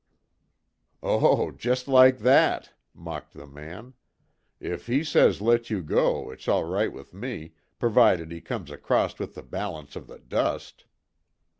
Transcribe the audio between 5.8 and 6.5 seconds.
go, it's